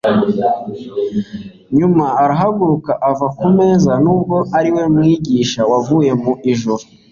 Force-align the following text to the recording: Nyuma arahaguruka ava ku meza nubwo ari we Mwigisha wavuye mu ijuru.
Nyuma 1.77 2.05
arahaguruka 2.23 2.91
ava 3.09 3.27
ku 3.37 3.47
meza 3.57 3.91
nubwo 4.03 4.37
ari 4.57 4.69
we 4.75 4.83
Mwigisha 4.93 5.61
wavuye 5.71 6.11
mu 6.21 6.31
ijuru. 6.51 6.83